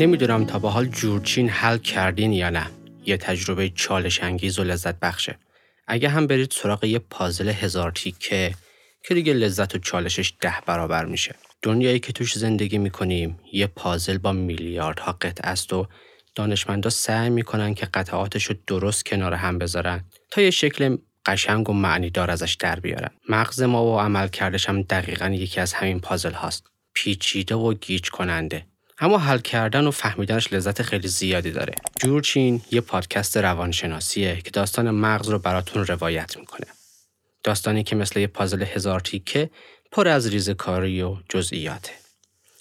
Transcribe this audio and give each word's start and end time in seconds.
نمی‌دونم 0.00 0.44
تا 0.44 0.58
به 0.58 0.68
حال 0.70 0.86
جورچین 0.86 1.48
حل 1.48 1.78
کردین 1.78 2.32
یا 2.32 2.50
نه. 2.50 2.66
یه 3.06 3.16
تجربه 3.16 3.68
چالش 3.68 4.22
انگیز 4.22 4.58
و 4.58 4.64
لذت 4.64 5.00
بخشه. 5.00 5.38
اگه 5.86 6.08
هم 6.08 6.26
برید 6.26 6.50
سراغ 6.50 6.84
یه 6.84 6.98
پازل 6.98 7.48
هزار 7.48 7.90
تیکه 7.90 8.54
که 9.04 9.14
دیگه 9.14 9.32
لذت 9.32 9.74
و 9.74 9.78
چالشش 9.78 10.32
ده 10.40 10.54
برابر 10.66 11.04
میشه. 11.04 11.34
دنیایی 11.62 11.98
که 11.98 12.12
توش 12.12 12.38
زندگی 12.38 12.78
می‌کنیم 12.78 13.38
یه 13.52 13.66
پازل 13.66 14.18
با 14.18 14.32
میلیاردها 14.32 15.12
قطعه 15.12 15.50
است 15.50 15.72
و 15.72 15.86
دانشمندا 16.34 16.90
سعی 16.90 17.30
می‌کنن 17.30 17.74
که 17.74 17.86
قطعاتش 17.86 18.44
رو 18.44 18.54
درست 18.66 19.06
کنار 19.06 19.34
هم 19.34 19.58
بذارن 19.58 20.04
تا 20.30 20.42
یه 20.42 20.50
شکل 20.50 20.96
قشنگ 21.26 21.70
و 21.70 21.72
معنی 21.72 22.10
دار 22.10 22.30
ازش 22.30 22.54
در 22.54 22.80
بیارن. 22.80 23.10
مغز 23.28 23.62
ما 23.62 23.84
و 23.84 24.00
عمل 24.00 24.28
کردش 24.28 24.68
هم 24.68 24.82
دقیقا 24.82 25.28
یکی 25.28 25.60
از 25.60 25.72
همین 25.72 26.00
پازل 26.00 26.32
هاست. 26.32 26.66
پیچیده 26.94 27.54
و 27.54 27.74
گیج 27.74 28.10
کننده. 28.10 28.66
اما 29.00 29.18
حل 29.18 29.38
کردن 29.38 29.86
و 29.86 29.90
فهمیدنش 29.90 30.52
لذت 30.52 30.82
خیلی 30.82 31.08
زیادی 31.08 31.50
داره. 31.50 31.74
جورچین 32.00 32.62
یه 32.70 32.80
پادکست 32.80 33.36
روانشناسیه 33.36 34.36
که 34.36 34.50
داستان 34.50 34.90
مغز 34.90 35.28
رو 35.28 35.38
براتون 35.38 35.86
روایت 35.86 36.36
می‌کنه. 36.36 36.66
داستانی 37.44 37.84
که 37.84 37.96
مثل 37.96 38.20
یه 38.20 38.26
پازل 38.26 38.62
هزار 38.62 39.00
تیکه 39.00 39.50
پر 39.92 40.08
از 40.08 40.26
ریزکاری 40.26 41.02
و 41.02 41.16
جزئیاته. 41.28 41.92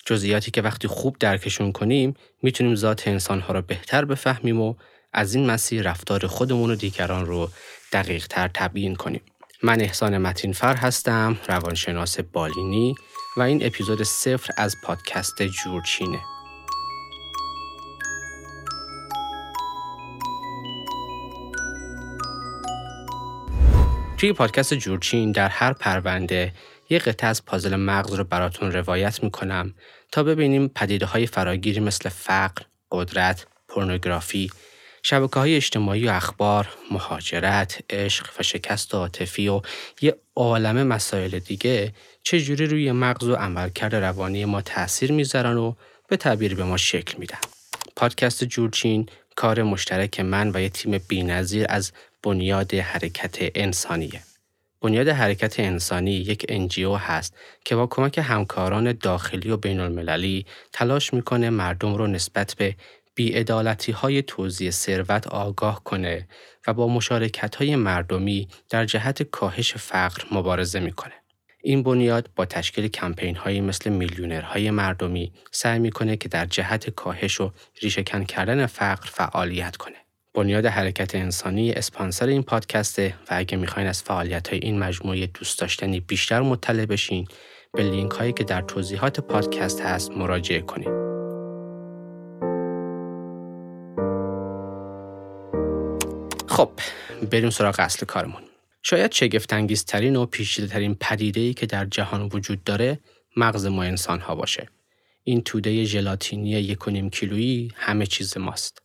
جزئیاتی 0.05 0.51
که 0.51 0.61
وقتی 0.61 0.87
خوب 0.87 1.17
درکشون 1.19 1.71
کنیم 1.71 2.13
می‌تونیم 2.43 2.75
ذات 2.75 3.07
انسانها 3.07 3.53
رو 3.53 3.61
بهتر 3.61 4.05
بفهمیم 4.05 4.61
و 4.61 4.75
از 5.13 5.35
این 5.35 5.45
مسیر 5.45 5.89
رفتار 5.89 6.27
خودمون 6.27 6.71
و 6.71 6.75
دیگران 6.75 7.25
رو 7.25 7.49
دقیق 7.91 8.27
تر 8.27 8.49
تبیین 8.53 8.95
کنیم. 8.95 9.21
من 9.63 9.81
احسان 9.81 10.17
متینفر 10.17 10.75
هستم 10.75 11.37
روانشناس 11.47 12.19
بالینی. 12.19 12.95
و 13.39 13.41
این 13.41 13.65
اپیزود 13.65 14.03
صفر 14.03 14.53
از 14.57 14.77
پادکست 14.83 15.43
جورچینه. 15.43 16.19
توی 24.17 24.33
پادکست 24.33 24.73
جورچین 24.73 25.31
در 25.31 25.49
هر 25.49 25.73
پرونده 25.73 26.53
یه 26.89 26.99
قطعه 26.99 27.29
از 27.29 27.45
پازل 27.45 27.75
مغز 27.75 28.13
رو 28.13 28.23
براتون 28.23 28.71
روایت 28.71 29.23
می‌کنم 29.23 29.73
تا 30.11 30.23
ببینیم 30.23 30.67
پدیده 30.67 31.05
های 31.05 31.25
فراگیری 31.25 31.79
مثل 31.79 32.09
فقر، 32.09 32.63
قدرت، 32.91 33.47
پورنوگرافی، 33.67 34.51
شبکه 35.03 35.39
های 35.39 35.55
اجتماعی 35.55 36.07
و 36.07 36.11
اخبار، 36.11 36.67
مهاجرت، 36.91 37.83
عشق 37.89 38.29
و 38.39 38.43
شکست 38.43 38.95
عاطفی 38.95 39.47
و 39.47 39.61
یه 40.01 40.15
عالم 40.35 40.87
مسائل 40.87 41.39
دیگه 41.39 41.93
چجوری 42.29 42.65
روی 42.65 42.91
مغز 42.91 43.27
و 43.27 43.35
عملکرد 43.35 43.95
روانی 43.95 44.45
ما 44.45 44.61
تاثیر 44.61 45.11
می‌ذارن 45.11 45.57
و 45.57 45.73
به 46.07 46.17
تعبیر 46.17 46.55
به 46.55 46.63
ما 46.63 46.77
شکل 46.77 47.17
میدن. 47.17 47.37
پادکست 47.95 48.43
جورچین 48.43 49.09
کار 49.35 49.63
مشترک 49.63 50.19
من 50.19 50.51
و 50.53 50.61
یه 50.61 50.69
تیم 50.69 50.97
بینظیر 51.07 51.65
از 51.69 51.91
بنیاد 52.23 52.73
حرکت 52.73 53.37
انسانیه. 53.55 54.21
بنیاد 54.81 55.07
حرکت 55.07 55.59
انسانی 55.59 56.11
یک 56.11 56.45
انجیو 56.49 56.95
هست 56.95 57.33
که 57.65 57.75
با 57.75 57.87
کمک 57.87 58.17
همکاران 58.17 58.91
داخلی 58.91 59.49
و 59.49 59.57
بین 59.57 59.79
المللی 59.79 60.45
تلاش 60.73 61.13
می‌کنه 61.13 61.49
مردم 61.49 61.95
رو 61.95 62.07
نسبت 62.07 62.55
به 62.57 62.75
بیعدالتی 63.15 63.91
های 63.91 64.21
توزیع 64.21 64.71
ثروت 64.71 65.27
آگاه 65.27 65.83
کنه 65.83 66.27
و 66.67 66.73
با 66.73 66.87
مشارکت 66.87 67.55
های 67.55 67.75
مردمی 67.75 68.47
در 68.69 68.85
جهت 68.85 69.23
کاهش 69.23 69.73
فقر 69.73 70.23
مبارزه 70.31 70.79
می‌کنه. 70.79 71.18
این 71.61 71.83
بنیاد 71.83 72.29
با 72.35 72.45
تشکیل 72.45 72.87
کمپین 72.87 73.35
های 73.35 73.61
مثل 73.61 73.89
میلیونرهای 73.89 74.71
مردمی 74.71 75.31
سعی 75.51 75.79
می‌کنه 75.79 76.17
که 76.17 76.29
در 76.29 76.45
جهت 76.45 76.89
کاهش 76.89 77.41
و 77.41 77.51
ریشهکن 77.81 78.23
کردن 78.23 78.65
فقر 78.65 79.09
فعالیت 79.09 79.75
کنه. 79.75 79.95
بنیاد 80.33 80.65
حرکت 80.65 81.15
انسانی 81.15 81.71
اسپانسر 81.71 82.27
این 82.27 82.43
پادکسته 82.43 83.15
و 83.21 83.27
اگه 83.29 83.57
می‌خواین 83.57 83.87
از 83.87 84.03
فعالیت 84.03 84.47
های 84.47 84.59
این 84.59 84.79
مجموعه 84.79 85.27
دوست 85.27 85.59
داشتنی 85.59 85.99
بیشتر 85.99 86.41
مطلع 86.41 86.85
بشین 86.85 87.27
به 87.73 87.83
لینک 87.83 88.11
هایی 88.11 88.33
که 88.33 88.43
در 88.43 88.61
توضیحات 88.61 89.19
پادکست 89.19 89.81
هست 89.81 90.11
مراجعه 90.11 90.61
کنید. 90.61 91.09
خب 96.47 96.69
بریم 97.31 97.49
سراغ 97.49 97.75
اصل 97.79 98.05
کارمون. 98.05 98.48
شاید 98.83 99.11
شگفتانگیزترین 99.11 100.15
و 100.15 100.25
پیچیده‌ترین 100.25 100.95
پدیده‌ای 100.95 101.53
که 101.53 101.65
در 101.65 101.85
جهان 101.85 102.29
وجود 102.33 102.63
داره 102.63 102.99
مغز 103.37 103.65
ما 103.65 103.83
انسان 103.83 104.19
ها 104.19 104.35
باشه. 104.35 104.67
این 105.23 105.41
توده 105.41 105.83
ژلاتینی 105.83 106.49
یک 106.49 106.79
کیلویی 107.11 107.71
همه 107.75 108.05
چیز 108.05 108.37
ماست. 108.37 108.81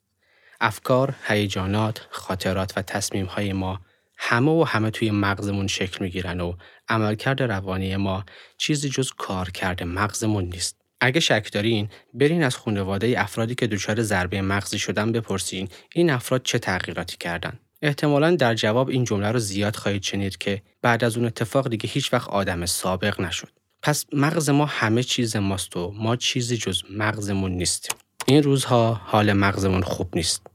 افکار، 0.60 1.15
هیجانات، 1.27 2.06
خاطرات 2.10 2.72
و 2.77 2.83
تصمیم 2.83 3.27
های 3.27 3.53
ما 3.53 3.81
همه 4.16 4.50
و 4.50 4.65
همه 4.65 4.91
توی 4.91 5.10
مغزمون 5.10 5.66
شکل 5.66 6.04
می‌گیرن 6.04 6.41
و 6.41 6.54
عملکرد 6.88 7.43
روانی 7.43 7.97
ما 7.97 8.25
چیزی 8.59 8.88
جز 8.88 9.10
کار 9.19 9.50
کرده 9.50 9.84
مغزمون 9.84 10.44
نیست. 10.44 10.77
اگه 11.00 11.21
شک 11.21 11.53
دارین 11.53 11.88
برین 12.15 12.43
از 12.43 12.56
خانواده 12.56 13.15
افرادی 13.16 13.54
که 13.54 13.66
دچار 13.66 14.03
ضربه 14.03 14.43
مغزی 14.43 14.78
شدن 14.78 15.12
بپرسین 15.12 15.69
این 15.94 16.10
افراد 16.10 16.43
چه 16.43 16.59
تغییراتی 16.59 17.16
کردن. 17.16 17.59
احتمالا 17.84 18.37
در 18.37 18.55
جواب 18.55 18.89
این 18.89 19.05
جمله 19.05 19.33
رو 19.33 19.39
زیاد 19.39 19.77
خواهید 19.77 20.03
شنید 20.03 20.39
که 20.39 20.62
بعد 20.83 21.05
از 21.05 21.17
اون 21.17 21.27
اتفاق 21.27 21.69
دیگه 21.69 21.89
هیچ 21.89 22.12
وقت 22.12 22.28
آدم 22.28 22.67
سابق 22.67 23.21
نشد. 23.21 23.49
پس 23.83 24.05
مغز 24.12 24.50
ما 24.50 24.67
همه 24.67 25.03
چیز 25.03 25.37
ماست 25.37 25.77
و 25.77 25.93
ما 25.97 26.17
چیزی 26.17 26.56
جز 26.56 26.83
مغزمون 26.91 27.53
نیستیم. 27.53 27.97
این 28.27 28.43
روزها 28.43 29.00
حال 29.05 29.33
مغزمون 29.33 29.83
خوب 29.83 30.09
نیست. 30.17 30.47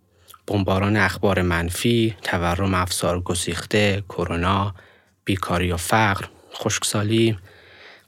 بمباران 0.48 0.98
اخبار 0.98 1.42
منفی، 1.42 2.16
تورم 2.22 2.74
افسار 2.74 3.22
گسیخته، 3.22 4.04
کرونا، 4.10 4.76
بیکاری 5.26 5.72
و 5.72 5.78
فقر، 5.78 6.26
خشکسالی، 6.54 7.38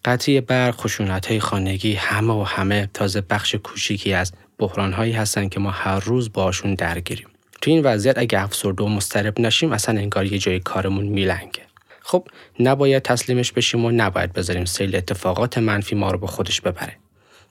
قطعی 0.05 0.41
برق، 0.41 0.75
خشونت 0.75 1.39
خانگی 1.39 1.93
همه 1.93 2.33
و 2.33 2.43
همه 2.43 2.89
تازه 2.93 3.21
بخش 3.21 3.55
کوچیکی 3.55 4.13
از 4.13 4.33
بحران 4.57 4.93
هایی 4.93 5.13
هستن 5.13 5.49
که 5.49 5.59
ما 5.59 5.71
هر 5.71 5.99
روز 5.99 6.33
باشون 6.33 6.75
درگیریم. 6.75 7.27
تو 7.61 7.71
این 7.71 7.83
وضعیت 7.83 8.17
اگه 8.17 8.43
افسرده 8.43 8.83
و 8.83 8.87
مسترب 8.87 9.39
نشیم 9.39 9.71
اصلا 9.71 9.99
انگار 9.99 10.25
یه 10.25 10.37
جای 10.37 10.59
کارمون 10.59 11.05
میلنگه. 11.05 11.61
خب 12.01 12.27
نباید 12.59 13.03
تسلیمش 13.03 13.51
بشیم 13.51 13.85
و 13.85 13.91
نباید 13.91 14.33
بذاریم 14.33 14.65
سیل 14.65 14.95
اتفاقات 14.95 15.57
منفی 15.57 15.95
ما 15.95 16.11
رو 16.11 16.17
به 16.17 16.27
خودش 16.27 16.61
ببره. 16.61 16.97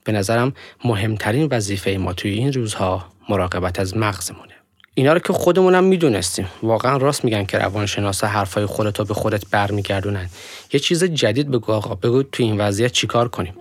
به 0.05 0.13
نظرم 0.13 0.53
مهمترین 0.85 1.49
وظیفه 1.51 1.91
ما 1.91 2.13
توی 2.13 2.31
این 2.31 2.53
روزها 2.53 3.05
مراقبت 3.29 3.81
از 3.81 3.97
مغزمونه. 3.97 4.55
اینا 4.95 5.13
رو 5.13 5.19
که 5.19 5.33
خودمونم 5.33 5.85
می‌دونستیم 5.85 6.47
واقعا 6.63 6.97
راست 6.97 7.25
میگن 7.25 7.45
که 7.45 7.59
روانشناسا 7.59 8.27
حرفای 8.27 8.67
خودتو 8.67 9.05
به 9.05 9.15
خودت 9.15 9.45
برمیگردونن 9.51 10.29
یه 10.73 10.81
چیز 10.81 11.05
جدید 11.05 11.51
بگو 11.51 11.73
آقا 11.73 11.95
بگو 11.95 12.23
تو 12.23 12.43
این 12.43 12.61
وضعیت 12.61 12.93
چیکار 12.93 13.29
کنیم 13.29 13.55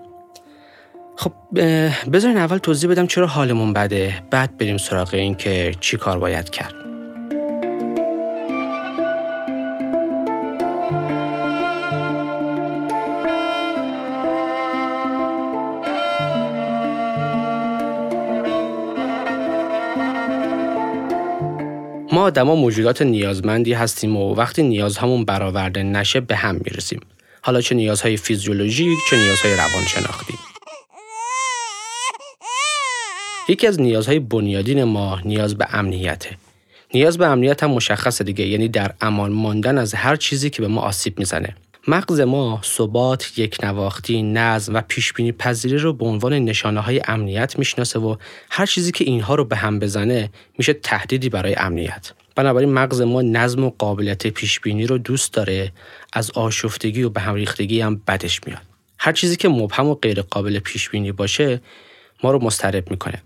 خب 1.20 1.32
بذارین 2.14 2.38
اول 2.38 2.58
توضیح 2.58 2.90
بدم 2.90 3.08
چرا 3.08 3.28
حالمون 3.28 3.74
بده 3.74 4.24
بعد 4.32 4.58
بریم 4.58 4.78
سراغ 4.78 5.14
این 5.14 5.36
که 5.36 5.72
چی 5.80 5.98
کار 5.98 6.20
باید 6.20 6.50
کرد 6.50 6.74
ما 22.12 22.22
آدما 22.22 22.56
موجودات 22.56 23.02
نیازمندی 23.02 23.74
هستیم 23.74 24.18
و 24.18 24.36
وقتی 24.36 24.64
نیازهامون 24.64 25.26
برآورده 25.26 25.84
نشه 25.84 26.20
به 26.20 26.36
هم 26.36 26.56
می‌رسیم. 26.56 27.00
حالا 27.42 27.62
چه 27.62 27.76
نیازهای 27.76 28.18
فیزیولوژیک 28.18 28.98
چه 29.10 29.18
نیازهای 29.18 29.54
روانشناختی. 29.54 30.49
یکی 33.50 33.68
از 33.68 33.82
نیازهای 33.82 34.20
بنیادین 34.20 34.84
ما 34.84 35.20
نیاز 35.26 35.58
به 35.58 35.68
امنیته. 35.72 36.38
نیاز 36.94 37.18
به 37.18 37.26
امنیت 37.26 37.64
هم 37.64 37.72
مشخصه 37.72 38.24
دیگه 38.24 38.48
یعنی 38.48 38.68
در 38.68 38.94
امان 39.02 39.32
ماندن 39.32 39.78
از 39.78 39.94
هر 39.94 40.16
چیزی 40.16 40.50
که 40.50 40.62
به 40.62 40.68
ما 40.68 40.82
آسیب 40.82 41.20
می‌زنه. 41.20 41.56
مغز 41.88 42.20
ما 42.20 42.62
ثبات، 42.64 43.40
یک 43.40 43.58
نواختی، 43.64 44.24
نظم 44.24 44.74
و 44.74 44.82
پیشبینی 44.88 45.32
پذیری 45.32 45.78
رو 45.78 45.94
به 45.94 46.06
عنوان 46.06 46.34
نشانه 46.34 46.80
های 46.80 47.02
امنیت 47.08 47.60
می‌شناسه 47.60 48.00
و 48.00 48.16
هر 48.50 48.66
چیزی 48.66 48.92
که 48.92 49.06
اینها 49.06 49.36
رو 49.36 49.46
به 49.46 49.56
هم 49.56 49.80
بزنه 49.80 50.30
میشه 50.58 50.74
تهدیدی 50.74 51.30
برای 51.30 51.56
امنیت. 51.56 52.12
بنابراین 52.36 52.74
مغز 52.74 53.02
ما 53.02 53.22
نظم 53.22 53.64
و 53.64 53.72
قابلیت 53.78 54.28
پیشبینی 54.28 54.88
رو 54.88 54.98
دوست 54.98 55.34
داره 55.34 55.72
از 56.14 56.32
آشفتگی 56.32 57.04
و 57.04 57.10
به 57.10 57.22
هم 57.22 57.36
ریختگی 57.36 57.82
هم 57.82 58.02
بدش 58.08 58.42
میاد. 58.46 58.62
هر 59.00 59.12
چیزی 59.12 59.36
که 59.36 59.50
مبهم 59.50 59.88
و 59.88 59.96
غیر 59.96 60.22
قابل 60.22 60.60
پیش 60.60 60.90
بینی 60.90 61.12
باشه 61.12 61.62
ما 62.24 62.32
رو 62.32 62.44
مضطرب 62.44 62.92
می‌کنه. 62.92 63.22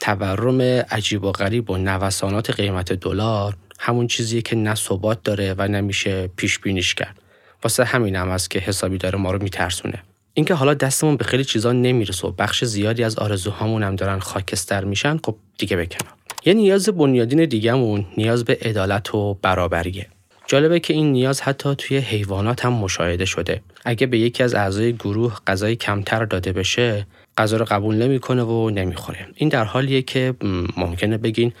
تورم 0.00 0.60
عجیب 0.90 1.24
و 1.24 1.32
غریب 1.32 1.70
و 1.70 1.76
نوسانات 1.76 2.50
قیمت 2.50 2.92
دلار 2.92 3.56
همون 3.78 4.06
چیزیه 4.06 4.42
که 4.42 4.56
نه 4.56 4.74
ثبات 4.74 5.22
داره 5.22 5.54
و 5.58 5.68
نمیشه 5.68 6.30
پیش 6.36 6.58
بینیش 6.58 6.94
کرد. 6.94 7.18
واسه 7.62 7.84
همین 7.84 8.16
هم 8.16 8.28
است 8.28 8.50
که 8.50 8.58
حسابی 8.58 8.98
داره 8.98 9.18
ما 9.18 9.30
رو 9.30 9.42
میترسونه. 9.42 10.02
اینکه 10.34 10.54
حالا 10.54 10.74
دستمون 10.74 11.16
به 11.16 11.24
خیلی 11.24 11.44
چیزا 11.44 11.72
نمی‌رسه 11.72 12.28
و 12.28 12.30
بخش 12.30 12.64
زیادی 12.64 13.04
از 13.04 13.18
آرزوهامون 13.18 13.82
هم 13.82 13.96
دارن 13.96 14.18
خاکستر 14.18 14.84
میشن 14.84 15.16
خب 15.24 15.36
دیگه 15.58 15.76
بکنم 15.76 16.12
یه 16.44 16.54
نیاز 16.54 16.88
بنیادین 16.88 17.44
دیگهمون 17.44 18.06
نیاز 18.16 18.44
به 18.44 18.58
عدالت 18.62 19.14
و 19.14 19.34
برابریه. 19.42 20.06
جالبه 20.46 20.80
که 20.80 20.94
این 20.94 21.12
نیاز 21.12 21.40
حتی 21.40 21.74
توی 21.74 21.96
حیوانات 21.96 22.64
هم 22.64 22.72
مشاهده 22.72 23.24
شده. 23.24 23.60
اگه 23.84 24.06
به 24.06 24.18
یکی 24.18 24.42
از 24.42 24.54
اعضای 24.54 24.92
گروه 24.92 25.36
غذای 25.46 25.76
کمتر 25.76 26.24
داده 26.24 26.52
بشه 26.52 27.06
غذا 27.38 27.56
رو 27.56 27.64
قبول 27.64 27.94
نمی‌کنه 27.94 28.42
و 28.42 28.70
نمی‌خوره. 28.70 29.26
این 29.34 29.48
در 29.48 29.64
حالیه 29.64 30.02
که 30.02 30.34
ممکنه 30.76 31.18
بگین 31.18 31.52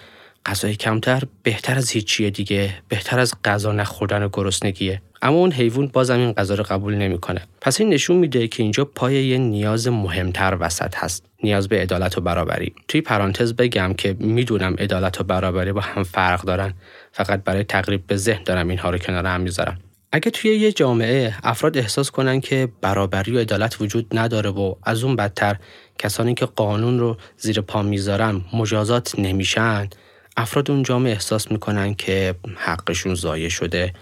غذای 0.46 0.74
کمتر 0.74 1.22
بهتر 1.42 1.76
از 1.76 1.90
هیچیه 1.90 2.30
دیگه 2.30 2.74
بهتر 2.88 3.18
از 3.18 3.34
غذا 3.44 3.72
نخوردن 3.72 4.22
و 4.22 4.28
گرسنگیه. 4.32 5.02
اما 5.22 5.36
اون 5.36 5.52
حیوان 5.52 5.86
بازم 5.86 6.18
این 6.18 6.32
غذا 6.32 6.54
رو 6.54 6.64
قبول 6.68 6.94
نمی‌کنه. 6.94 7.42
پس 7.60 7.80
این 7.80 7.88
نشون 7.88 8.16
میده 8.16 8.48
که 8.48 8.62
اینجا 8.62 8.84
پای 8.84 9.26
یه 9.26 9.38
نیاز 9.38 9.88
مهمتر 9.88 10.56
وسط 10.60 10.94
هست 10.96 11.24
نیاز 11.42 11.68
به 11.68 11.80
عدالت 11.80 12.18
و 12.18 12.20
برابری. 12.20 12.74
توی 12.88 13.00
پرانتز 13.00 13.54
بگم 13.54 13.94
که 13.94 14.16
می‌دونم 14.18 14.74
عدالت 14.78 15.20
و 15.20 15.24
برابری 15.24 15.72
با 15.72 15.80
هم 15.80 16.02
فرق 16.02 16.42
دارن 16.42 16.74
فقط 17.12 17.44
برای 17.44 17.64
تقریب 17.64 18.06
به 18.06 18.16
ذهن 18.16 18.42
دارم 18.42 18.68
اینها 18.68 18.90
رو 18.90 18.98
کنار 18.98 19.26
هم 19.26 19.40
می‌ذارم. 19.40 19.78
اگه 20.12 20.30
توی 20.30 20.56
یه 20.56 20.72
جامعه 20.72 21.34
افراد 21.42 21.78
احساس 21.78 22.10
کنن 22.10 22.40
که 22.40 22.68
برابری 22.80 23.36
و 23.36 23.38
عدالت 23.38 23.80
وجود 23.80 24.18
نداره 24.18 24.50
و 24.50 24.74
از 24.82 25.04
اون 25.04 25.16
بدتر 25.16 25.56
کسانی 25.98 26.34
که 26.34 26.46
قانون 26.46 26.98
رو 26.98 27.16
زیر 27.36 27.60
پا 27.60 27.82
می‌ذارن 27.82 28.44
مجازات 28.52 29.18
نمیشن 29.18 29.88
افراد 30.36 30.70
اون 30.70 30.82
جامعه 30.82 31.12
احساس 31.12 31.50
می‌کنن 31.50 31.94
که 31.94 32.34
حقشون 32.56 33.14
ضایع 33.14 33.48
شده. 33.48 33.92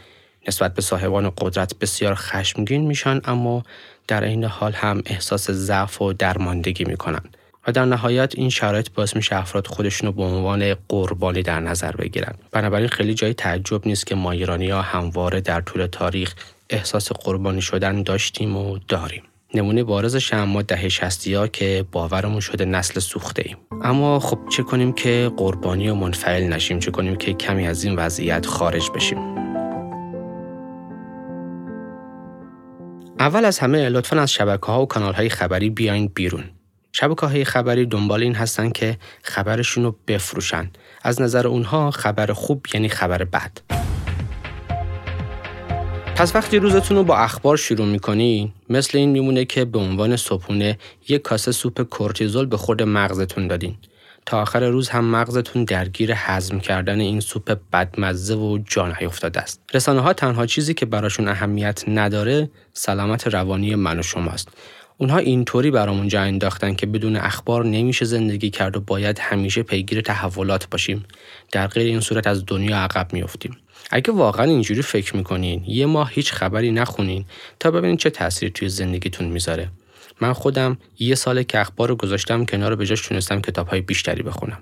نسبت 0.48 0.74
به 0.74 0.82
صاحبان 0.82 1.32
قدرت 1.38 1.78
بسیار 1.78 2.14
خشمگین 2.14 2.86
میشن 2.86 3.20
اما 3.24 3.62
در 4.08 4.24
این 4.24 4.44
حال 4.44 4.72
هم 4.72 5.02
احساس 5.06 5.50
ضعف 5.50 6.02
و 6.02 6.12
درماندگی 6.12 6.84
می‌کنن. 6.84 7.22
و 7.66 7.72
در 7.72 7.84
نهایت 7.84 8.34
این 8.36 8.50
شرایط 8.50 8.90
باعث 8.90 9.16
میشه 9.16 9.36
افراد 9.36 9.66
خودشون 9.66 10.06
رو 10.06 10.12
به 10.12 10.22
عنوان 10.22 10.74
قربانی 10.88 11.42
در 11.42 11.60
نظر 11.60 11.92
بگیرن. 11.92 12.34
بنابراین 12.52 12.88
خیلی 12.88 13.14
جای 13.14 13.34
تعجب 13.34 13.86
نیست 13.86 14.06
که 14.06 14.14
ما 14.14 14.32
ایرانی 14.32 14.70
ها 14.70 14.82
همواره 14.82 15.40
در 15.40 15.60
طول 15.60 15.86
تاریخ 15.86 16.34
احساس 16.70 17.12
قربانی 17.12 17.62
شدن 17.62 18.02
داشتیم 18.02 18.56
و 18.56 18.78
داریم. 18.88 19.22
نمونه 19.54 19.84
بارزش 19.84 20.34
هم 20.34 20.48
ما 20.48 20.62
دهه 20.62 20.88
شستی 20.88 21.34
ها 21.34 21.48
که 21.48 21.84
باورمون 21.92 22.40
شده 22.40 22.64
نسل 22.64 23.00
سوخته 23.00 23.42
ایم 23.46 23.56
اما 23.82 24.20
خب 24.20 24.38
چه 24.48 24.62
کنیم 24.62 24.92
که 24.92 25.30
قربانی 25.36 25.88
و 25.88 25.94
منفعل 25.94 26.52
نشیم؟ 26.52 26.78
چه 26.78 26.90
کنیم 26.90 27.16
که 27.16 27.32
کمی 27.32 27.66
از 27.66 27.84
این 27.84 27.96
وضعیت 27.96 28.46
خارج 28.46 28.90
بشیم؟ 28.94 29.18
اول 33.18 33.44
از 33.44 33.58
همه 33.58 33.88
لطفا 33.88 34.20
از 34.20 34.32
شبکه 34.32 34.66
ها 34.66 34.82
و 34.82 34.86
کانال 34.86 35.14
های 35.14 35.28
خبری 35.28 35.70
بیاین 35.70 36.10
بیرون. 36.14 36.44
شبکه 36.98 37.26
های 37.26 37.44
خبری 37.44 37.87
دنبال 37.87 38.22
این 38.22 38.34
هستن 38.34 38.70
که 38.70 38.98
خبرشون 39.22 39.84
رو 39.84 39.96
بفروشن 40.08 40.70
از 41.02 41.20
نظر 41.20 41.46
اونها 41.46 41.90
خبر 41.90 42.32
خوب 42.32 42.66
یعنی 42.75 42.88
خبر 42.88 43.25
بد 43.25 43.50
پس 46.16 46.37
وقتی 46.37 46.58
روزتون 46.58 46.96
رو 46.96 47.04
با 47.04 47.16
اخبار 47.16 47.56
شروع 47.56 47.87
می‌کنین 47.87 48.52
مثل 48.70 48.98
این 48.98 49.10
میمونه 49.10 49.44
که 49.44 49.64
به 49.64 49.78
عنوان 49.78 50.16
صبحونه 50.16 50.78
یک 51.08 51.22
کاسه 51.22 51.52
سوپ 51.52 51.82
کورتیزول 51.82 52.46
به 52.46 52.56
خود 52.56 52.82
مغزتون 52.82 53.46
دادین 53.46 53.76
تا 54.26 54.42
آخر 54.42 54.69
روز 54.69 54.88
هم 54.88 55.04
مغزتون 55.04 55.64
درگیر 55.64 56.12
هضم 56.14 56.60
کردن 56.60 57.00
این 57.00 57.20
سوپ 57.20 57.58
بدمزه 57.72 58.34
و 58.34 58.58
جان 58.58 58.96
افتاده 59.00 59.40
است. 59.40 59.60
رسانه 59.75 60.00
ها 60.00 60.12
تنها 60.12 60.46
چیزی 60.46 60.75
که 60.75 60.87
براشون 60.87 61.28
اهمیت 61.28 61.84
نداره 61.88 62.50
سلامت 62.72 63.26
روانی 63.26 63.75
من 63.75 63.99
و 63.99 64.02
شماست. 64.02 64.49
اونها 64.98 65.19
اینطوری 65.19 65.70
برامون 65.70 66.08
جا 66.08 66.20
انداختن 66.20 66.75
که 66.75 66.87
بدون 66.87 67.16
اخبار 67.16 67.64
نمیشه 67.64 68.04
زندگی 68.04 68.50
کرد 68.50 68.76
و 68.76 68.81
باید 68.81 69.19
همیشه 69.19 69.62
پیگیر 69.62 70.00
تحولات 70.00 70.70
باشیم. 70.70 71.04
در 71.52 71.66
غیر 71.66 71.87
این 71.87 72.00
صورت 72.00 72.26
از 72.26 72.46
دنیا 72.46 72.76
عقب 72.76 73.12
میافتیم. 73.12 73.56
اگه 73.90 74.12
واقعا 74.12 74.44
اینجوری 74.44 74.82
فکر 74.82 75.16
می‌کنین 75.16 75.64
یه 75.66 75.87
ماه 75.87 76.10
هیچ 76.12 76.32
خبری 76.32 76.72
نخونین 76.72 77.25
تا 77.60 77.70
ببینین 77.70 77.96
چه 77.96 78.10
تاثیری 78.10 78.52
توی 78.52 78.69
زندگیتون 78.69 79.28
می‌ذاره 79.28 79.69
من 80.20 80.32
خودم 80.32 80.78
یه 80.99 81.14
سال 81.14 81.42
که 81.42 81.60
اخبار 81.60 81.88
رو 81.88 81.96
گذاشتم 81.96 82.44
کنار 82.44 82.76
به 82.76 82.87
جاش 82.87 83.00
تونستم 83.00 83.40
کتاب 83.40 83.69
های 83.69 83.81
بیشتری 83.81 84.22
بخونم 84.22 84.58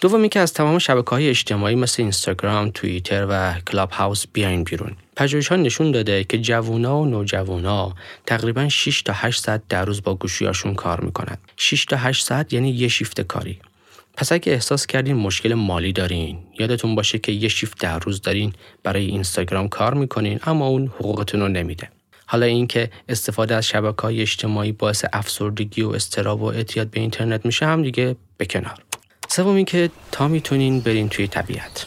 دومی 0.00 0.28
که 0.28 0.40
از 0.40 0.52
تمام 0.52 0.78
شبکه 0.78 1.10
های 1.10 1.28
اجتماعی 1.28 1.74
مثل 1.74 2.02
اینستاگرام، 2.02 2.70
توییتر 2.70 3.26
و 3.30 3.54
کلاب 3.60 3.90
هاوس 3.90 4.24
بیاین 4.32 4.64
بیرون. 4.64 4.96
پژوهش 5.16 5.48
ها 5.48 5.56
نشون 5.56 5.90
داده 5.90 6.24
که 6.24 6.38
جوونا 6.38 6.98
و 6.98 7.06
نوجوانا 7.06 7.94
تقریبا 8.26 8.68
6 8.68 9.02
تا 9.02 9.12
8 9.16 9.44
ساعت 9.44 9.62
در 9.68 9.84
روز 9.84 10.02
با 10.02 10.14
گوشیاشون 10.14 10.74
کار 10.74 11.00
می‌کنن. 11.00 11.36
6 11.56 11.84
تا 11.84 11.96
8 11.96 12.24
ساعت 12.24 12.52
یعنی 12.52 12.70
یه 12.70 12.88
شیفت 12.88 13.20
کاری. 13.20 13.58
پس 14.16 14.32
اگه 14.32 14.52
احساس 14.52 14.86
کردین 14.86 15.16
مشکل 15.16 15.54
مالی 15.54 15.92
دارین 15.92 16.38
یادتون 16.58 16.94
باشه 16.94 17.18
که 17.18 17.32
یه 17.32 17.48
شیفت 17.48 17.80
در 17.80 17.98
روز 17.98 18.22
دارین 18.22 18.52
برای 18.82 19.06
اینستاگرام 19.06 19.68
کار 19.68 19.94
می‌کنین 19.94 20.40
اما 20.46 20.66
اون 20.66 20.86
حقوقتون 20.86 21.40
رو 21.40 21.48
نمیده 21.48 21.88
حالا 22.26 22.46
اینکه 22.46 22.90
استفاده 23.08 23.54
از 23.54 23.66
شبکه 23.68 24.02
های 24.02 24.20
اجتماعی 24.20 24.72
باعث 24.72 25.04
افسردگی 25.12 25.82
و 25.82 25.88
استراب 25.88 26.42
و 26.42 26.44
اعتیاد 26.44 26.90
به 26.90 27.00
اینترنت 27.00 27.46
میشه 27.46 27.66
هم 27.66 27.82
دیگه 27.82 28.16
به 28.36 28.46
کنار 28.46 28.87
سوم 29.28 29.56
اینکه 29.56 29.90
تا 30.12 30.28
می‌تونین 30.28 30.80
برین 30.80 31.08
توی 31.08 31.26
طبیعت 31.26 31.86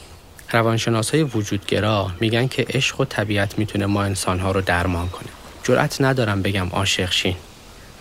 روانشناس 0.52 1.10
های 1.10 1.22
وجودگرا 1.22 2.10
میگن 2.20 2.48
که 2.48 2.66
عشق 2.70 3.00
و 3.00 3.04
طبیعت 3.04 3.58
می‌تونه 3.58 3.86
ما 3.86 4.02
انسانها 4.02 4.52
رو 4.52 4.60
درمان 4.60 5.08
کنه 5.08 5.28
جرأت 5.64 6.00
ندارم 6.00 6.42
بگم 6.42 6.68
عاشق 6.68 7.12
شین 7.12 7.36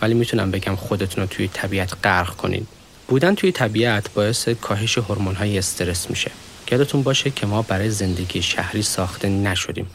ولی 0.02 0.14
می‌تونم 0.14 0.52
بگم 0.52 0.76
خودتون 0.76 1.22
رو 1.24 1.30
توی 1.30 1.48
طبیعت 1.48 1.94
غرق 2.04 2.36
کنین 2.36 2.68
بودن 3.08 3.36
توی 3.36 3.52
طبیعت 3.52 4.14
باعث 4.14 4.50
کاهش 4.50 4.98
های 4.98 5.58
استرس 5.58 6.10
میشه. 6.10 6.32
یادتون 6.72 7.04
باشه 7.04 7.30
که 7.30 7.46
ما 7.46 7.62
برای 7.62 7.90
زندگی 7.90 8.42
شهری 8.42 8.82
ساخته 8.82 9.30
نشدیم. 9.30 9.88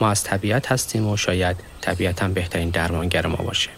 ما 0.00 0.10
از 0.10 0.24
طبیعت 0.24 0.72
هستیم 0.72 1.08
و 1.08 1.16
شاید 1.16 1.56
طبیعت 1.80 2.22
هم 2.22 2.32
بهترین 2.32 2.70
درمانگر 2.70 3.26
ما 3.26 3.36
باشه. 3.36 3.70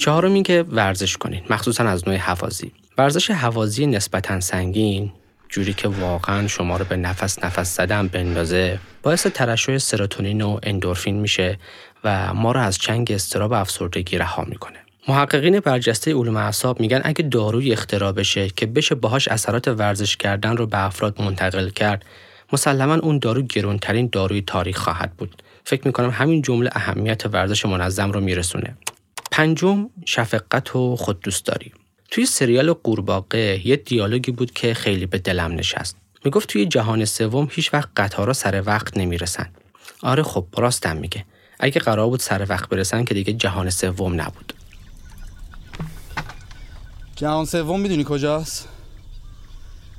چهارم 0.00 0.34
این 0.34 0.42
که 0.42 0.64
ورزش 0.70 1.16
کنید 1.16 1.44
مخصوصا 1.50 1.84
از 1.84 2.08
نوع 2.08 2.16
حوازی. 2.16 2.72
ورزش 2.98 3.30
حوازی 3.30 3.86
نسبتا 3.86 4.40
سنگین 4.40 5.12
جوری 5.48 5.72
که 5.72 5.88
واقعا 5.88 6.48
شما 6.48 6.76
رو 6.76 6.84
به 6.84 6.96
نفس 6.96 7.44
نفس 7.44 7.76
زدن 7.76 8.08
بندازه 8.08 8.78
باعث 9.02 9.26
ترشح 9.26 9.78
سروتونین 9.78 10.42
و 10.42 10.58
اندورفین 10.62 11.20
میشه 11.20 11.58
و 12.04 12.34
ما 12.34 12.52
رو 12.52 12.60
از 12.60 12.78
چنگ 12.78 13.12
استراب 13.12 13.52
افسردگی 13.52 14.18
رها 14.18 14.44
می‌کنه. 14.44 14.78
محققین 15.08 15.60
برجسته 15.60 16.14
علوم 16.14 16.36
اعصاب 16.36 16.80
میگن 16.80 17.00
اگه 17.04 17.22
داروی 17.22 17.72
اختراع 17.72 18.12
بشه 18.12 18.48
که 18.48 18.66
بشه 18.66 18.94
باهاش 18.94 19.28
اثرات 19.28 19.68
ورزش 19.68 20.16
کردن 20.16 20.56
رو 20.56 20.66
به 20.66 20.84
افراد 20.84 21.22
منتقل 21.22 21.68
کرد 21.68 22.04
مسلما 22.52 22.94
اون 22.94 23.18
دارو 23.18 23.42
گرونترین 23.42 24.08
داروی 24.12 24.42
تاریخ 24.42 24.78
خواهد 24.78 25.12
بود. 25.12 25.42
فکر 25.64 25.82
می‌کنم 25.86 26.10
همین 26.10 26.42
جمله 26.42 26.70
اهمیت 26.72 27.26
ورزش 27.26 27.66
منظم 27.66 28.12
رو 28.12 28.20
میرسونه. 28.20 28.76
پنجم 29.30 29.90
شفقت 30.04 30.76
و 30.76 30.96
خوددوستداری 30.96 31.72
توی 32.10 32.26
سریال 32.26 32.72
قورباغه 32.72 33.66
یه 33.66 33.76
دیالوگی 33.76 34.32
بود 34.32 34.52
که 34.52 34.74
خیلی 34.74 35.06
به 35.06 35.18
دلم 35.18 35.52
نشست. 35.52 35.96
می‌گفت 36.24 36.48
توی 36.48 36.66
جهان 36.66 37.04
سوم 37.04 37.48
هیچ 37.50 37.74
وقت 37.74 37.88
قطارا 37.96 38.32
سر 38.32 38.62
وقت 38.66 38.96
نمی‌رسن. 38.96 39.48
آره 40.02 40.22
خب 40.22 40.46
راستم 40.56 40.96
میگه. 40.96 41.24
اگه 41.60 41.80
قرار 41.80 42.06
بود 42.06 42.20
سر 42.20 42.46
وقت 42.48 42.68
برسن 42.68 43.04
که 43.04 43.14
دیگه 43.14 43.32
جهان 43.32 43.70
سوم 43.70 44.20
نبود. 44.20 44.52
جهان 47.16 47.44
سوم 47.44 47.80
می‌دونی 47.80 48.04
کجاست؟ 48.08 48.68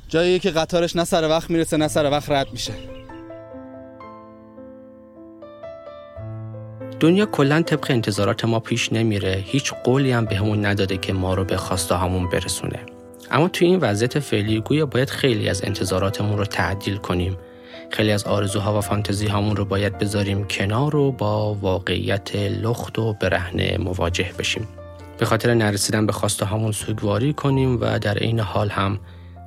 جاییه 0.10 0.40
که 0.40 0.52
قطارش 0.52 0.96
نه 0.96 1.04
سر 1.04 1.30
وقت 1.30 1.50
می‌رسه 1.50 1.78
نه 1.78 1.88
سر 1.88 2.12
وقت 2.12 2.30
رد 2.30 2.52
میشه. 2.52 2.74
دنیا 7.01 7.25
کلا 7.25 7.62
طبق 7.62 7.91
انتظارات 7.91 8.46
ما 8.46 8.60
پیش 8.60 8.93
نمیره. 8.93 9.43
هیچ 9.46 9.74
قولی 9.84 10.12
هم 10.12 10.25
بهمون 10.25 10.65
نداده 10.65 10.98
که 10.98 11.13
ما 11.13 11.34
رو 11.34 11.43
به 11.43 11.58
خواسته 11.58 11.98
همون 11.98 12.29
برسونه. 12.29 12.79
اما 13.31 13.48
توی 13.48 13.67
این 13.67 13.79
وضعیت 13.79 14.20
فعلی 14.20 14.62
گویا 14.62 14.86
باید 14.86 15.10
خیلی 15.10 15.50
از 15.50 15.63
انتظاراتمون 15.63 16.38
رو 16.38 16.46
تعدیل 16.46 16.98
کنیم. 16.98 17.38
خیلی 17.89 18.12
از 18.12 18.24
آرزوها 18.24 18.77
و 18.77 18.81
فانتزی 18.81 19.27
هامون 19.27 19.55
رو 19.55 19.65
باید 19.65 19.98
بذاریم 19.98 20.48
کنار 20.48 20.96
و 20.96 21.12
با 21.12 21.53
واقعیت 21.53 22.36
لخت 22.36 23.00
و 23.00 23.13
برهنه 23.13 23.77
مواجه 23.79 24.31
بشیم. 24.39 24.67
به 25.17 25.25
خاطر 25.25 25.53
نرسیدن 25.53 26.05
به 26.05 26.13
خواسته 26.13 26.46
هامون 26.46 26.72
سوگواری 26.72 27.34
کنیم 27.34 27.81
و 27.81 28.00
در 28.00 28.17
عین 28.17 28.39
حال 28.39 28.70
هم 28.70 29.00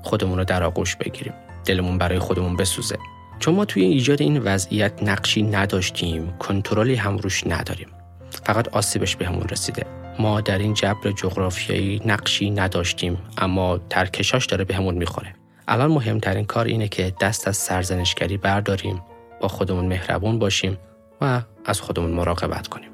خودمون 0.02 0.38
رو 0.38 0.44
در 0.44 0.62
آغوش 0.62 0.96
بگیریم. 0.96 1.34
دلمون 1.64 1.98
برای 1.98 2.18
خودمون 2.18 2.56
بسوزه. 2.56 2.96
چون 3.38 3.54
ما 3.54 3.64
توی 3.64 3.82
ایجاد 3.82 4.22
این 4.22 4.38
وضعیت 4.38 5.02
نقشی 5.02 5.42
نداشتیم 5.42 6.34
کنترلی 6.38 6.94
هم 6.94 7.16
روش 7.16 7.46
نداریم. 7.46 7.88
فقط 8.30 8.68
آسیبش 8.68 9.16
به 9.16 9.26
همون 9.26 9.48
رسیده. 9.48 9.86
ما 10.18 10.40
در 10.40 10.58
این 10.58 10.74
جبر 10.74 11.10
جغرافیایی 11.10 12.02
نقشی 12.06 12.50
نداشتیم 12.50 13.18
اما 13.38 13.78
ترکشاش 13.90 14.46
داره 14.46 14.64
به 14.64 14.74
همون 14.74 14.94
می‌خوره. 14.94 15.34
الان 15.68 15.90
مهمترین 15.90 16.44
کار 16.44 16.66
اینه 16.66 16.88
که 16.88 17.12
دست 17.20 17.48
از 17.48 17.56
سرزنشگری 17.56 18.36
برداریم 18.36 19.02
با 19.40 19.48
خودمون 19.48 19.84
مهربون 19.84 20.38
باشیم 20.38 20.78
و 21.20 21.40
از 21.64 21.80
خودمون 21.80 22.10
مراقبت 22.10 22.68
کنیم. 22.68 22.93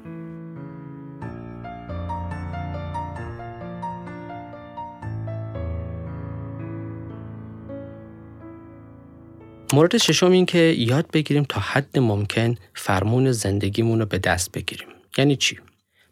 مورد 9.73 9.97
ششم 9.97 10.31
این 10.31 10.45
که 10.45 10.57
یاد 10.77 11.11
بگیریم 11.13 11.43
تا 11.43 11.59
حد 11.59 11.99
ممکن 11.99 12.55
فرمون 12.73 13.31
زندگیمون 13.31 13.99
رو 13.99 14.05
به 14.05 14.17
دست 14.17 14.51
بگیریم. 14.51 14.87
یعنی 15.17 15.35
چی؟ 15.35 15.59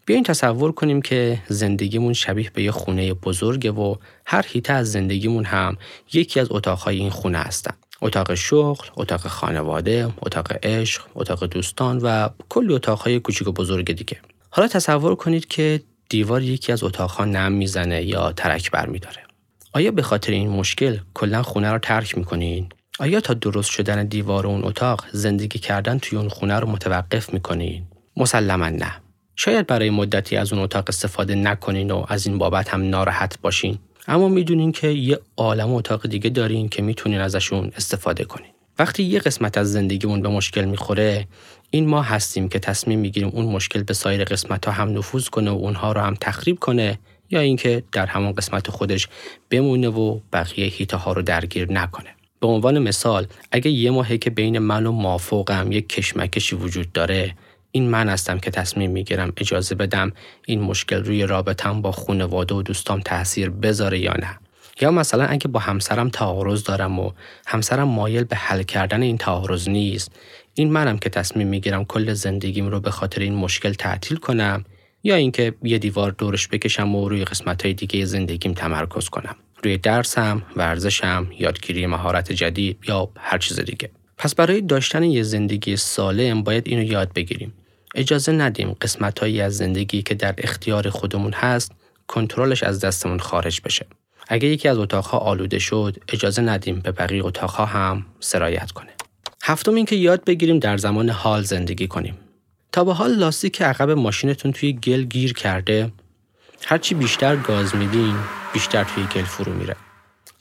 بیاین 0.05 0.23
تصور 0.23 0.71
کنیم 0.71 1.01
که 1.01 1.41
زندگیمون 1.47 2.13
شبیه 2.13 2.49
به 2.53 2.63
یه 2.63 2.71
خونه 2.71 3.13
بزرگه 3.13 3.71
و 3.71 3.95
هر 4.25 4.45
هیته 4.47 4.73
از 4.73 4.91
زندگیمون 4.91 5.45
هم 5.45 5.77
یکی 6.13 6.39
از 6.39 6.47
اتاقهای 6.51 6.97
این 6.99 7.09
خونه 7.09 7.37
هستن. 7.37 7.73
اتاق 8.01 8.33
شغل، 8.33 8.87
اتاق 8.97 9.27
خانواده، 9.27 10.07
اتاق 10.21 10.47
عشق، 10.63 11.01
اتاق 11.15 11.45
دوستان 11.45 11.97
و 11.97 12.29
کلی 12.49 12.73
اتاقهای 12.73 13.19
کوچیک 13.19 13.47
و 13.47 13.51
بزرگ 13.51 13.91
دیگه. 13.91 14.17
حالا 14.49 14.67
تصور 14.67 15.15
کنید 15.15 15.47
که 15.47 15.81
دیوار 16.09 16.43
یکی 16.43 16.71
از 16.71 16.83
اتاقها 16.83 17.25
نم 17.25 17.51
می‌زنه 17.51 18.03
یا 18.03 18.31
ترک 18.31 18.71
برمیداره. 18.71 19.23
آیا 19.73 19.91
به 19.91 20.01
خاطر 20.01 20.31
این 20.31 20.49
مشکل 20.49 20.97
کلا 21.13 21.43
خونه 21.43 21.71
رو 21.71 21.79
ترک 21.79 22.17
می‌کنین 22.17 22.69
آیا 23.01 23.21
تا 23.21 23.33
درست 23.33 23.71
شدن 23.71 24.05
دیوار 24.05 24.47
اون 24.47 24.63
اتاق 24.63 25.05
زندگی 25.11 25.59
کردن 25.59 25.99
توی 25.99 26.17
اون 26.17 26.29
خونه 26.29 26.59
رو 26.59 26.69
متوقف 26.69 27.33
می‌کنین؟ 27.33 27.83
مسلما 28.17 28.69
نه. 28.69 28.91
شاید 29.35 29.67
برای 29.67 29.89
مدتی 29.89 30.37
از 30.37 30.53
اون 30.53 30.61
اتاق 30.61 30.83
استفاده 30.87 31.35
نکنین 31.35 31.91
و 31.91 32.05
از 32.07 32.27
این 32.27 32.37
بابت 32.37 32.69
هم 32.69 32.89
ناراحت 32.89 33.41
باشین. 33.41 33.79
اما 34.07 34.27
می‌دونین 34.27 34.71
که 34.71 34.87
یه 34.87 35.19
عالم 35.37 35.73
اتاق 35.73 36.07
دیگه 36.07 36.29
دارین 36.29 36.69
که 36.69 36.81
می‌تونین 36.81 37.19
ازشون 37.19 37.71
استفاده 37.75 38.23
کنین. 38.23 38.51
وقتی 38.79 39.03
یه 39.03 39.19
قسمت 39.19 39.57
از 39.57 39.71
زندگیمون 39.71 40.21
به 40.21 40.29
مشکل 40.29 40.65
می‌خوره 40.65 41.27
این 41.69 41.87
ما 41.87 42.01
هستیم 42.01 42.49
که 42.49 42.59
تصمیم 42.59 42.99
می‌گیریم 42.99 43.29
اون 43.29 43.45
مشکل 43.45 43.83
به 43.83 43.93
سایر 43.93 44.23
قسمت 44.23 44.65
ها 44.65 44.71
هم 44.71 44.97
نفوذ 44.97 45.27
کنه 45.27 45.51
و 45.51 45.55
اونها 45.55 45.91
رو 45.91 46.01
هم 46.01 46.17
تخریب 46.21 46.59
کنه 46.59 46.99
یا 47.29 47.39
اینکه 47.39 47.83
در 47.91 48.05
همون 48.05 48.31
قسمت 48.31 48.71
خودش 48.71 49.07
بمونه 49.49 49.87
و 49.87 50.19
بقیه 50.33 50.65
هیته 50.65 50.97
ها 50.97 51.13
رو 51.13 51.21
درگیر 51.21 51.71
نکنه. 51.71 52.09
به 52.39 52.47
عنوان 52.47 52.79
مثال 52.79 53.27
اگه 53.51 53.71
یه 53.71 53.91
ماهه 53.91 54.17
که 54.17 54.29
بین 54.29 54.59
من 54.59 54.85
و 54.85 54.91
مافوقم 54.91 55.71
یک 55.71 55.89
کشمکشی 55.89 56.55
وجود 56.55 56.91
داره 56.91 57.35
این 57.71 57.89
من 57.89 58.09
هستم 58.09 58.39
که 58.39 58.51
تصمیم 58.51 58.91
می‌گیرم 58.91 59.33
اجازه 59.37 59.75
بدم 59.75 60.11
این 60.45 60.61
مشکل 60.61 61.03
روی 61.03 61.25
رابطم 61.25 61.81
با 61.81 61.91
خانواده 61.91 62.55
و 62.55 62.61
دوستام 62.61 62.99
تاثیر 62.99 63.49
بذاره 63.49 63.99
یا 63.99 64.13
نه. 64.13 64.39
یا 64.81 64.91
مثلا 64.91 65.25
اگه 65.25 65.47
با 65.47 65.59
همسرم 65.59 66.09
تعارض 66.09 66.63
دارم 66.63 66.99
و 66.99 67.11
همسرم 67.45 67.87
مایل 67.87 68.23
به 68.23 68.35
حل 68.35 68.63
کردن 68.63 69.01
این 69.01 69.17
تعارض 69.17 69.69
نیست 69.69 70.11
این 70.53 70.71
منم 70.71 70.97
که 70.97 71.09
تصمیم 71.09 71.47
می‌گیرم 71.47 71.85
کل 71.85 72.13
زندگیم 72.13 72.67
رو 72.67 72.79
به 72.79 72.91
خاطر 72.91 73.21
این 73.21 73.35
مشکل 73.35 73.73
تعطیل 73.73 74.17
کنم 74.17 74.65
یا 75.03 75.15
اینکه 75.15 75.53
یه 75.63 75.77
دیوار 75.77 76.11
دورش 76.11 76.47
بکشم 76.47 76.95
و 76.95 77.09
روی 77.09 77.25
قسمت 77.25 77.65
های 77.65 77.73
دیگه 77.73 78.05
زندگیم 78.05 78.53
تمرکز 78.53 79.09
کنم. 79.09 79.35
روی 79.63 79.77
درسم، 79.77 80.41
ورزشم، 80.55 81.27
یادگیری 81.39 81.87
مهارت 81.87 82.31
جدید 82.31 82.77
یا 82.87 83.09
هر 83.17 83.37
چیز 83.37 83.59
دیگه. 83.59 83.89
پس 84.17 84.35
برای 84.35 84.61
داشتن 84.61 85.03
یه 85.03 85.23
زندگی 85.23 85.77
سالم 85.77 86.43
باید 86.43 86.67
اینو 86.67 86.83
یاد 86.83 87.13
بگیریم. 87.13 87.53
اجازه 87.95 88.31
ندیم 88.31 88.75
قسمتهایی 88.81 89.41
از 89.41 89.57
زندگی 89.57 90.01
که 90.01 90.15
در 90.15 90.35
اختیار 90.37 90.89
خودمون 90.89 91.33
هست 91.33 91.71
کنترلش 92.07 92.63
از 92.63 92.79
دستمون 92.79 93.19
خارج 93.19 93.61
بشه. 93.65 93.85
اگه 94.27 94.47
یکی 94.47 94.67
از 94.67 94.77
اتاقها 94.77 95.17
آلوده 95.17 95.59
شد 95.59 95.97
اجازه 96.07 96.41
ندیم 96.41 96.79
به 96.79 96.91
بقیه 96.91 97.25
اتاقها 97.25 97.65
هم 97.65 98.05
سرایت 98.19 98.71
کنه. 98.71 98.89
هفتم 99.43 99.75
این 99.75 99.85
که 99.85 99.95
یاد 99.95 100.23
بگیریم 100.23 100.59
در 100.59 100.77
زمان 100.77 101.09
حال 101.09 101.41
زندگی 101.41 101.87
کنیم. 101.87 102.17
تا 102.71 102.83
به 102.83 102.93
حال 102.93 103.15
لاستیک 103.15 103.61
عقب 103.61 103.91
ماشینتون 103.91 104.51
توی 104.51 104.73
گل 104.73 105.03
گیر 105.03 105.33
کرده 105.33 105.91
هرچی 106.65 106.95
بیشتر 106.95 107.35
گاز 107.35 107.75
میدین 107.75 108.15
بیشتر 108.53 108.83
توی 108.83 109.03
گل 109.15 109.23
فرو 109.23 109.53
میره. 109.53 109.75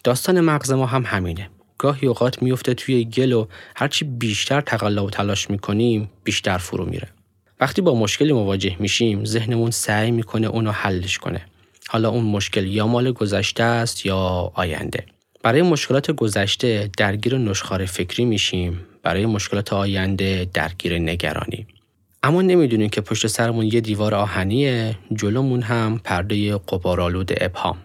داستان 0.04 0.40
مغز 0.40 0.72
ما 0.72 0.86
هم 0.86 1.04
همینه. 1.06 1.50
گاهی 1.78 2.08
اوقات 2.08 2.42
میفته 2.42 2.74
توی 2.74 3.04
گل 3.04 3.32
و 3.32 3.46
هرچی 3.76 4.04
بیشتر 4.04 4.60
تقلا 4.60 5.04
و 5.04 5.10
تلاش 5.10 5.50
می‌کنیم 5.50 6.10
بیشتر 6.24 6.58
فرو 6.58 6.84
میره. 6.84 7.08
وقتی 7.60 7.82
با 7.82 7.94
مشکلی 7.94 8.32
مواجه 8.32 8.76
میشیم 8.78 9.24
ذهنمون 9.24 9.70
سعی 9.70 10.10
می‌کنه 10.10 10.46
اونو 10.46 10.70
حلش 10.70 11.18
کنه. 11.18 11.46
حالا 11.88 12.08
اون 12.08 12.24
مشکل 12.24 12.66
یا 12.66 12.86
مال 12.86 13.12
گذشته 13.12 13.62
است 13.62 14.06
یا 14.06 14.52
آینده. 14.54 15.04
برای 15.42 15.62
مشکلات 15.62 16.10
گذشته 16.10 16.90
درگیر 16.96 17.38
نشخار 17.38 17.86
فکری 17.86 18.24
میشیم 18.24 18.80
برای 19.02 19.26
مشکلات 19.26 19.72
آینده 19.72 20.48
درگیر 20.54 20.98
نگرانی. 20.98 21.66
اما 22.22 22.42
نمی‌دونیم 22.42 22.88
که 22.88 23.00
پشت 23.00 23.26
سرمون 23.26 23.66
یه 23.66 23.80
دیوار 23.80 24.14
آهنیه 24.14 24.98
جلومون 25.14 25.62
هم 25.62 26.00
پرده 26.04 26.56
قبارالود 26.56 27.32
ابهام. 27.40 27.78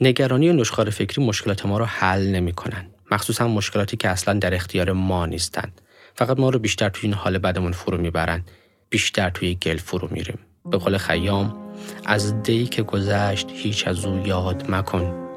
نگرانی 0.00 0.48
و 0.48 0.52
نشخار 0.52 0.90
فکری 0.90 1.24
مشکلات 1.24 1.66
ما 1.66 1.78
رو 1.78 1.84
حل 1.84 2.26
نمی‌کنن. 2.26 2.86
مخصوصا 3.10 3.48
مشکلاتی 3.48 3.96
که 3.96 4.08
اصلا 4.08 4.38
در 4.38 4.54
اختیار 4.54 4.92
ما 4.92 5.26
نیستن. 5.26 5.72
فقط 6.14 6.38
ما 6.38 6.50
رو 6.50 6.58
بیشتر 6.58 6.88
توی 6.88 7.08
این 7.08 7.14
حال 7.14 7.38
بدمون 7.38 7.72
فرو 7.72 7.98
می‌برن. 7.98 8.42
بیشتر 8.90 9.30
توی 9.30 9.54
گل 9.54 9.76
فرو 9.76 10.08
میریم. 10.10 10.38
به 10.70 10.78
قول 10.78 10.98
خیام 10.98 11.56
از 12.04 12.42
دی 12.42 12.66
که 12.66 12.82
گذشت 12.82 13.50
هیچ 13.52 13.88
از 13.88 14.04
او 14.04 14.26
یاد 14.26 14.70
مکن. 14.70 15.28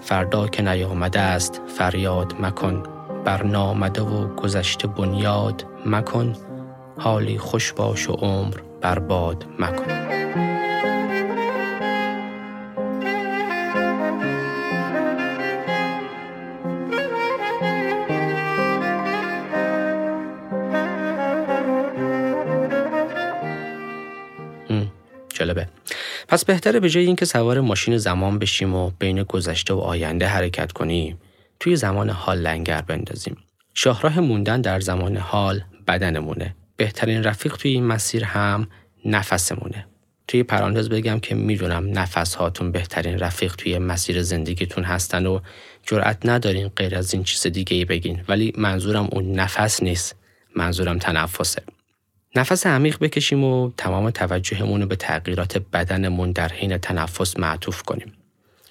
فردا 0.00 0.48
که 0.48 0.62
نیامده 0.62 1.20
است 1.20 1.60
فریاد 1.78 2.34
مکن. 2.40 2.82
بر 3.24 3.42
نامده 3.42 4.02
و 4.02 4.34
گذشته 4.34 4.88
بنیاد 4.88 5.66
مکن. 5.86 6.36
حالی 6.98 7.38
خوش 7.38 7.72
باش 7.72 8.08
و 8.08 8.12
عمر 8.12 8.56
برباد 8.80 9.46
مکن. 9.58 10.17
پس 26.28 26.44
بهتره 26.44 26.80
به 26.80 26.90
جای 26.90 27.06
اینکه 27.06 27.24
سوار 27.24 27.60
ماشین 27.60 27.98
زمان 27.98 28.38
بشیم 28.38 28.74
و 28.74 28.90
بین 28.98 29.22
گذشته 29.22 29.74
و 29.74 29.78
آینده 29.78 30.26
حرکت 30.26 30.72
کنیم 30.72 31.18
توی 31.60 31.76
زمان 31.76 32.10
حال 32.10 32.38
لنگر 32.38 32.80
بندازیم. 32.80 33.36
شاهراه 33.74 34.20
موندن 34.20 34.60
در 34.60 34.80
زمان 34.80 35.16
حال 35.16 35.62
بدنمونه. 35.86 36.56
بهترین 36.76 37.24
رفیق 37.24 37.56
توی 37.56 37.70
این 37.70 37.84
مسیر 37.84 38.24
هم 38.24 38.68
نفسمونه. 39.04 39.86
توی 40.28 40.42
پرانتز 40.42 40.88
بگم 40.88 41.20
که 41.20 41.34
می‌دونم 41.34 41.98
نفس 41.98 42.34
هاتون 42.34 42.72
بهترین 42.72 43.18
رفیق 43.18 43.56
توی 43.56 43.78
مسیر 43.78 44.22
زندگیتون 44.22 44.84
هستن 44.84 45.26
و 45.26 45.40
جرأت 45.86 46.18
ندارین 46.24 46.68
غیر 46.68 46.96
از 46.96 47.14
این 47.14 47.22
چیز 47.22 47.46
دیگه 47.46 47.76
ای 47.76 47.84
بگین. 47.84 48.20
ولی 48.28 48.52
منظورم 48.58 49.08
اون 49.12 49.32
نفس 49.32 49.82
نیست. 49.82 50.16
منظورم 50.56 50.98
تنفسه. 50.98 51.62
نفس 52.34 52.66
عمیق 52.66 52.98
بکشیم 52.98 53.44
و 53.44 53.70
تمام 53.76 54.10
توجهمون 54.10 54.80
رو 54.80 54.86
به 54.86 54.96
تغییرات 54.96 55.58
بدنمون 55.72 56.32
در 56.32 56.48
حین 56.48 56.78
تنفس 56.78 57.38
معطوف 57.38 57.82
کنیم. 57.82 58.12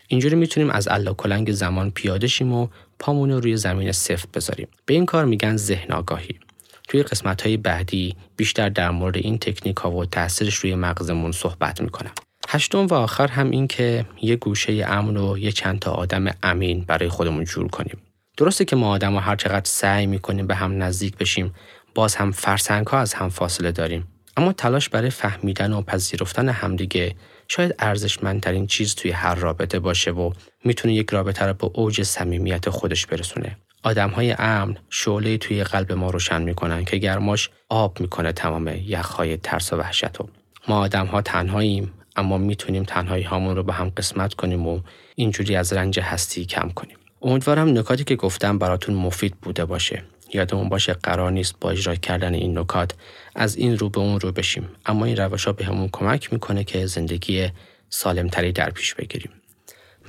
اینجوری 0.07 0.35
می‌تونیم 0.35 0.69
از 0.69 0.87
الله 0.87 1.13
کلنگ 1.13 1.51
زمان 1.51 1.91
پیاده 1.91 2.27
شیم 2.27 2.53
و 2.53 2.67
پامون 2.99 3.31
رو 3.31 3.39
روی 3.39 3.57
زمین 3.57 3.91
سفت 3.91 4.31
بذاریم. 4.31 4.67
به 4.85 4.93
این 4.93 5.05
کار 5.05 5.25
میگن 5.25 5.57
ذهن 5.57 5.91
آگاهی. 5.91 6.39
توی 6.87 7.03
قسمت 7.03 7.41
های 7.41 7.57
بعدی 7.57 8.15
بیشتر 8.37 8.69
در 8.69 8.91
مورد 8.91 9.17
این 9.17 9.37
تکنیک 9.37 9.77
ها 9.77 9.91
و 9.91 10.05
تاثیرش 10.05 10.55
روی 10.55 10.75
مغزمون 10.75 11.31
صحبت 11.31 11.81
می‌کنم. 11.81 12.11
هشتم 12.49 12.87
و 12.87 12.93
آخر 12.93 13.27
هم 13.27 13.51
این 13.51 13.67
که 13.67 14.05
یه 14.21 14.35
گوشه 14.35 14.85
امن 14.87 15.17
و 15.17 15.37
یه 15.37 15.51
چند 15.51 15.79
تا 15.79 15.91
آدم 15.91 16.25
امین 16.43 16.83
برای 16.87 17.09
خودمون 17.09 17.43
جور 17.43 17.67
کنیم. 17.67 17.97
درسته 18.37 18.65
که 18.65 18.75
ما 18.75 18.89
آدم 18.89 19.13
ها 19.13 19.19
هر 19.19 19.35
چقدر 19.35 19.65
سعی 19.65 20.05
می‌کنیم 20.05 20.47
به 20.47 20.55
هم 20.55 20.83
نزدیک 20.83 21.17
بشیم 21.17 21.53
باز 21.97 22.15
هم 22.15 22.31
فرسنگ 22.31 22.87
ها 22.87 22.99
از 22.99 23.13
هم 23.13 23.29
فاصله 23.29 23.71
داریم. 23.71 24.07
اما 24.37 24.53
تلاش 24.53 24.89
برای 24.89 25.09
فهمیدن 25.09 25.73
و 25.73 25.81
پذیرفتن 25.81 26.49
همدیگه 26.49 27.15
شاید 27.47 27.75
ارزشمندترین 27.79 28.67
چیز 28.67 28.95
توی 28.95 29.11
هر 29.11 29.35
رابطه 29.35 29.79
باشه 29.79 30.11
و 30.11 30.31
می‌تونه 30.65 30.93
یک 30.93 31.09
رابطه 31.09 31.45
رو 31.45 31.53
به 31.53 31.69
اوج 31.73 32.03
صمیمیت 32.03 32.69
خودش 32.69 33.05
برسونه. 33.05 33.57
آدم 33.83 34.09
های 34.09 34.31
امن 34.31 34.77
شعله 34.89 35.37
توی 35.37 35.63
قلب 35.63 35.91
ما 35.91 36.09
روشن 36.09 36.41
می‌کنن 36.41 36.85
که 36.85 36.97
گرماش 36.97 37.49
آب 37.69 37.99
می‌کنه 37.99 38.31
تمام 38.31 38.67
یخهای 38.67 39.37
ترس 39.37 39.73
و 39.73 39.75
وحشت 39.75 40.21
و 40.21 40.29
ما 40.67 40.79
آدم 40.79 41.05
ها 41.05 41.21
تنهاییم 41.21 41.93
اما 42.15 42.37
می‌تونیم 42.37 42.83
تنهایی 42.83 43.23
هامون 43.23 43.55
رو 43.55 43.63
به 43.63 43.73
هم 43.73 43.89
قسمت 43.89 44.33
کنیم 44.33 44.67
و 44.67 44.79
اینجوری 45.15 45.55
از 45.55 45.73
رنج 45.73 45.99
هستی 45.99 46.45
کم 46.45 46.69
کنیم. 46.69 46.97
امیدوارم 47.21 47.77
نکاتی 47.77 48.03
که 48.03 48.15
گفتم 48.15 48.57
براتون 48.57 48.95
مفید 48.95 49.35
بوده 49.41 49.65
باشه. 49.65 50.03
یادمون 50.33 50.69
باشه 50.69 50.93
قرار 50.93 51.31
نیست 51.31 51.55
با 51.61 51.71
اجرا 51.71 51.95
کردن 51.95 52.33
این 52.33 52.57
نکات 52.57 52.91
از 53.35 53.55
این 53.55 53.77
رو 53.77 53.89
به 53.89 53.99
اون 53.99 54.19
رو 54.19 54.31
بشیم. 54.31 54.69
اما 54.85 55.05
این 55.05 55.17
روش 55.17 55.45
ها 55.45 55.51
به 55.51 55.65
همون 55.65 55.89
کمک 55.91 56.33
می‌کنه 56.33 56.63
که 56.63 56.85
زندگی 56.85 57.49
سالمتری 57.89 58.51
در 58.51 58.69
پیش 58.69 58.93
بگیریم. 58.93 59.31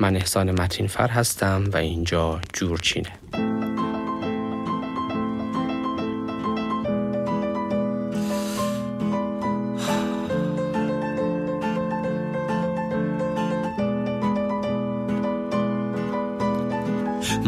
من 0.01 0.17
احسان 0.17 0.61
متینفر 0.61 1.09
هستم 1.09 1.71
و 1.73 1.77
اینجا 1.77 2.41
جورچینه. 2.53 3.13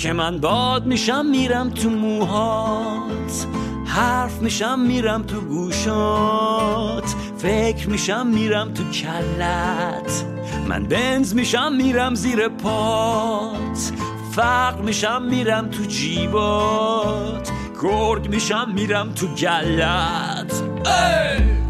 که 0.00 0.12
من 0.12 0.38
باد 0.38 0.86
میشم 0.86 1.26
میرم 1.26 1.70
تو 1.70 1.90
موهات. 1.90 3.46
حرف 3.86 4.42
میشم 4.42 4.78
میرم 4.78 5.22
تو 5.22 5.40
گوشات. 5.40 7.14
فکر 7.38 7.88
میشم 7.88 8.26
میرم 8.26 8.74
تو 8.74 8.84
کلت. 8.90 10.24
من 10.68 10.84
بنز 10.84 11.34
میشم 11.34 11.72
میرم 11.72 12.14
زیر 12.14 12.48
پات. 12.48 13.92
فقر 14.32 14.82
میشم 14.82 15.22
میرم 15.22 15.68
تو 15.70 15.84
جیبات. 15.84 17.50
گرگ 17.82 18.28
میشم 18.28 18.68
میرم 18.74 19.12
تو 19.12 19.26
گلت. 19.26 20.62
ای! 20.86 21.69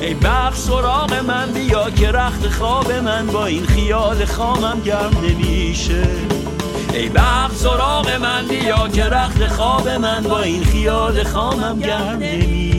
ای 0.00 0.14
بخت 0.14 0.56
سراغ 0.56 1.14
من 1.26 1.52
بیا 1.52 1.90
که 1.90 2.12
رخت 2.12 2.48
خواب 2.48 2.92
من 2.92 3.26
با 3.26 3.46
این 3.46 3.66
خیال 3.66 4.24
خامم 4.24 4.80
گرم 4.84 5.10
نمیشه. 5.22 6.02
ای 6.94 7.08
بخت 7.08 7.56
سراغ 7.56 8.10
من 8.22 8.46
بیا 8.48 8.88
که 8.88 9.04
رخت 9.04 9.46
خواب 9.46 9.88
من 9.88 10.22
با 10.22 10.40
این 10.40 10.64
خیال 10.64 11.24
خامم 11.24 11.78
گرم 11.78 12.18
نمیشه. 12.18 12.69